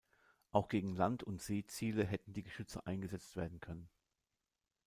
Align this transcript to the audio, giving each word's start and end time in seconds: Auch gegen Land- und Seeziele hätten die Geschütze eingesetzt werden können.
Auch 0.49 0.67
gegen 0.67 0.95
Land- 0.95 1.21
und 1.21 1.43
Seeziele 1.43 2.03
hätten 2.03 2.33
die 2.33 2.41
Geschütze 2.41 2.87
eingesetzt 2.87 3.35
werden 3.35 3.59
können. 3.59 3.87